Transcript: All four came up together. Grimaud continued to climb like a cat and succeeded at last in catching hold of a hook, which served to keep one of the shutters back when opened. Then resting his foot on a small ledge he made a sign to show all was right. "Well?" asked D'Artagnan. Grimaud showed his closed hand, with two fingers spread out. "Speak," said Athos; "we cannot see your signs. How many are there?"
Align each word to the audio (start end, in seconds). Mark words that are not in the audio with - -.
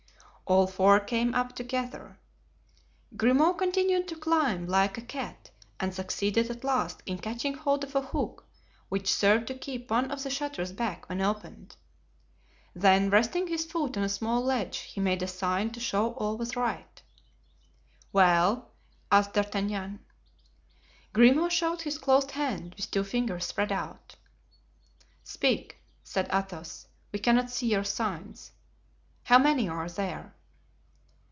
All 0.47 0.67
four 0.67 0.99
came 0.99 1.33
up 1.33 1.55
together. 1.55 2.19
Grimaud 3.15 3.53
continued 3.57 4.05
to 4.09 4.17
climb 4.17 4.67
like 4.67 4.97
a 4.97 5.01
cat 5.01 5.49
and 5.79 5.95
succeeded 5.95 6.49
at 6.51 6.65
last 6.65 7.01
in 7.05 7.19
catching 7.19 7.53
hold 7.53 7.85
of 7.85 7.95
a 7.95 8.01
hook, 8.01 8.43
which 8.89 9.13
served 9.13 9.47
to 9.47 9.57
keep 9.57 9.89
one 9.89 10.11
of 10.11 10.21
the 10.23 10.29
shutters 10.29 10.73
back 10.73 11.07
when 11.07 11.21
opened. 11.21 11.77
Then 12.75 13.09
resting 13.09 13.47
his 13.47 13.63
foot 13.65 13.95
on 13.95 14.03
a 14.03 14.09
small 14.09 14.41
ledge 14.41 14.79
he 14.79 14.99
made 14.99 15.23
a 15.23 15.27
sign 15.27 15.69
to 15.69 15.79
show 15.79 16.11
all 16.15 16.37
was 16.37 16.57
right. 16.57 17.01
"Well?" 18.11 18.73
asked 19.09 19.31
D'Artagnan. 19.35 20.03
Grimaud 21.13 21.53
showed 21.53 21.83
his 21.83 21.97
closed 21.97 22.31
hand, 22.31 22.73
with 22.75 22.91
two 22.91 23.05
fingers 23.05 23.45
spread 23.45 23.71
out. 23.71 24.17
"Speak," 25.23 25.77
said 26.03 26.27
Athos; 26.29 26.87
"we 27.13 27.19
cannot 27.19 27.49
see 27.49 27.71
your 27.71 27.85
signs. 27.85 28.51
How 29.23 29.39
many 29.39 29.69
are 29.69 29.87
there?" 29.87 30.35